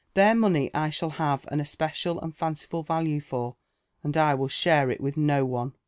Their 0.15 0.33
money 0.33 0.73
I 0.73 0.89
shall 0.89 1.11
have 1.21 1.45
an 1.49 1.59
especial 1.59 2.19
and 2.21 2.35
fanciful 2.35 2.81
value 2.81 3.21
for, 3.21 3.55
and 4.01 4.17
I 4.17 4.33
will 4.33 4.47
share 4.47 4.89
it 4.89 4.99
with 4.99 5.15
no 5.15 5.45
one." 5.45 5.75